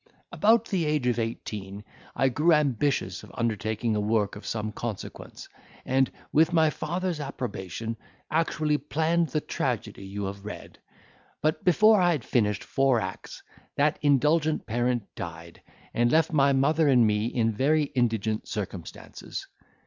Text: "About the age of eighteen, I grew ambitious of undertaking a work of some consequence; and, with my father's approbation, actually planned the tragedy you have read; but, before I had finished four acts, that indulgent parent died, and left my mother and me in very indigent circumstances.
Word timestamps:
"About 0.31 0.65
the 0.65 0.85
age 0.85 1.05
of 1.05 1.19
eighteen, 1.19 1.83
I 2.15 2.29
grew 2.29 2.53
ambitious 2.53 3.21
of 3.21 3.29
undertaking 3.35 3.95
a 3.95 3.99
work 4.01 4.35
of 4.35 4.47
some 4.47 4.71
consequence; 4.71 5.47
and, 5.85 6.09
with 6.31 6.51
my 6.53 6.71
father's 6.71 7.19
approbation, 7.19 7.95
actually 8.31 8.79
planned 8.79 9.27
the 9.29 9.41
tragedy 9.41 10.03
you 10.03 10.23
have 10.23 10.43
read; 10.43 10.79
but, 11.39 11.63
before 11.63 12.01
I 12.01 12.13
had 12.13 12.23
finished 12.23 12.63
four 12.63 12.99
acts, 12.99 13.43
that 13.75 13.99
indulgent 14.01 14.65
parent 14.65 15.03
died, 15.13 15.61
and 15.93 16.11
left 16.11 16.33
my 16.33 16.51
mother 16.51 16.87
and 16.87 17.05
me 17.05 17.27
in 17.27 17.51
very 17.51 17.83
indigent 17.83 18.47
circumstances. 18.47 19.45